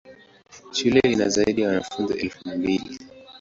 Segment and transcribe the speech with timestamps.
[0.71, 2.99] Shule ina zaidi ya wanafunzi elfu mbili.